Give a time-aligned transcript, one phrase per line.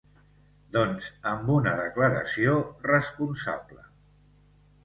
[0.77, 2.57] Doncs, amb una ‘declaració
[2.89, 3.87] responsable’.